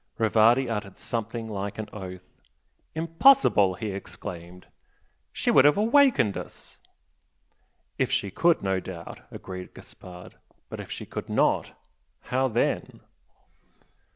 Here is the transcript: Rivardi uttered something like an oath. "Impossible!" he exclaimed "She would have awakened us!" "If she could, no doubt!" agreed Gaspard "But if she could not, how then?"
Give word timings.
Rivardi 0.17 0.67
uttered 0.67 0.97
something 0.97 1.47
like 1.47 1.77
an 1.77 1.87
oath. 1.93 2.41
"Impossible!" 2.95 3.75
he 3.75 3.91
exclaimed 3.91 4.65
"She 5.31 5.51
would 5.51 5.63
have 5.63 5.77
awakened 5.77 6.35
us!" 6.39 6.79
"If 7.99 8.09
she 8.11 8.31
could, 8.31 8.63
no 8.63 8.79
doubt!" 8.79 9.19
agreed 9.29 9.75
Gaspard 9.75 10.37
"But 10.69 10.79
if 10.79 10.89
she 10.89 11.05
could 11.05 11.29
not, 11.29 11.73
how 12.31 12.47
then?" 12.47 13.01